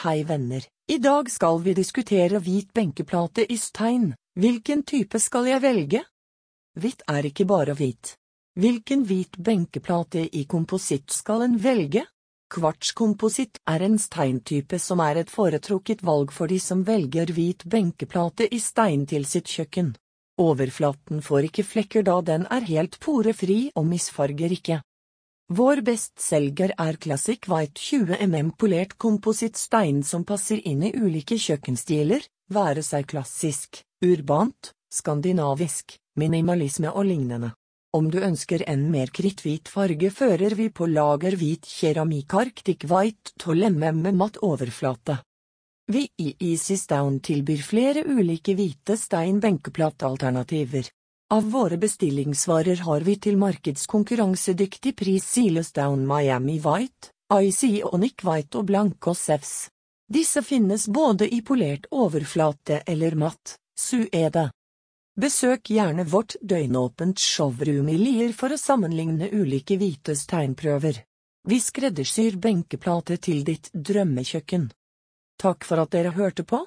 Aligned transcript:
Hei 0.00 0.22
venner, 0.24 0.64
i 0.88 0.96
dag 0.96 1.26
skal 1.28 1.58
vi 1.60 1.74
diskutere 1.76 2.38
hvit 2.40 2.70
benkeplate 2.72 3.44
i 3.52 3.58
stein. 3.60 4.14
Hvilken 4.40 4.80
type 4.88 5.20
skal 5.20 5.50
jeg 5.50 5.60
velge? 5.60 6.00
Hvitt 6.80 7.04
er 7.04 7.28
ikke 7.28 7.44
bare 7.44 7.74
hvit. 7.76 8.14
Hvilken 8.56 9.04
hvit 9.04 9.36
benkeplate 9.36 10.22
i 10.40 10.46
kompositt 10.48 11.12
skal 11.12 11.44
en 11.44 11.60
velge? 11.60 12.06
Kvartskompositt 12.48 13.60
er 13.68 13.84
en 13.84 14.00
steintype 14.00 14.80
som 14.80 15.04
er 15.04 15.20
et 15.20 15.36
foretrukket 15.36 16.00
valg 16.00 16.32
for 16.32 16.48
de 16.48 16.56
som 16.64 16.80
velger 16.88 17.36
hvit 17.36 17.68
benkeplate 17.68 18.48
i 18.48 18.64
stein 18.70 19.04
til 19.04 19.28
sitt 19.28 19.52
kjøkken. 19.52 19.98
Overflaten 20.40 21.20
får 21.20 21.52
ikke 21.52 21.68
flekker 21.74 22.08
da 22.08 22.22
den 22.24 22.48
er 22.48 22.64
helt 22.72 22.96
porefri 23.04 23.66
og 23.76 23.92
misfarger 23.92 24.56
ikke. 24.56 24.80
Vår 25.50 25.80
bestselger 25.82 26.70
er 26.78 26.96
Classic 27.02 27.48
White 27.50 27.80
20 27.82 28.20
mm 28.22 28.50
polert 28.54 28.92
komposittstein 29.02 30.04
som 30.06 30.22
passer 30.22 30.60
inn 30.62 30.84
i 30.86 30.92
ulike 30.94 31.34
kjøkkenstiler, 31.42 32.22
være 32.54 32.84
seg 32.86 33.08
klassisk, 33.10 33.80
urbant, 34.06 34.70
skandinavisk, 34.94 35.96
minimalisme 36.22 36.92
og 36.94 37.08
lignende. 37.08 37.50
Om 37.90 38.12
du 38.14 38.20
ønsker 38.22 38.62
en 38.70 38.84
mer 38.92 39.10
kritthvit 39.10 39.66
farge 39.66 40.12
fører 40.14 40.54
vi 40.54 40.68
på 40.70 40.86
lager 40.86 41.34
hvit 41.34 41.66
keramikk 41.66 42.38
Arctic 42.44 42.86
White 42.86 43.34
12 43.42 43.74
mm 43.74 44.00
med 44.06 44.20
matt 44.22 44.38
overflate. 44.46 45.18
Vi 45.90 46.04
i 46.22 46.30
Easy 46.52 46.78
Stone 46.78 47.18
tilbyr 47.26 47.66
flere 47.66 48.06
ulike 48.06 48.54
hvite 48.54 48.94
stein 48.94 49.42
benkeplatealternativer. 49.42 50.86
Av 51.32 51.50
våre 51.50 51.76
bestillingsvarer 51.76 52.76
har 52.76 53.00
vi 53.06 53.12
til 53.22 53.36
markedskonkurransedyktig 53.38 54.96
pris 54.98 55.28
Sealestown 55.30 56.02
Miami 56.06 56.56
White, 56.58 57.12
IC 57.30 57.84
Onic 57.86 58.24
White 58.26 58.58
og 58.58 58.64
Blanco 58.66 59.14
Sefs. 59.14 59.68
Disse 60.10 60.42
finnes 60.42 60.88
både 60.90 61.28
i 61.30 61.38
polert 61.46 61.86
overflate 61.94 62.80
eller 62.82 63.14
matt, 63.14 63.54
suede. 63.78 64.48
Besøk 65.14 65.70
gjerne 65.70 66.02
vårt 66.10 66.34
døgnåpent 66.42 67.22
showroom 67.22 67.92
i 67.94 67.96
Lier 68.00 68.34
for 68.34 68.50
å 68.50 68.58
sammenligne 68.58 69.30
ulike 69.30 69.78
hvites 69.78 70.26
tegnprøver. 70.26 70.98
Vi 71.46 71.60
skreddersyr 71.62 72.42
benkeplate 72.42 73.20
til 73.22 73.44
ditt 73.46 73.70
drømmekjøkken. 73.70 74.66
Takk 75.38 75.62
for 75.62 75.86
at 75.86 75.94
dere 75.94 76.10
hørte 76.18 76.42
på. 76.42 76.64